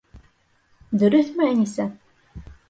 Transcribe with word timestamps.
Дөрөҫмө, 1.03 1.51
Әнисә? 1.53 1.87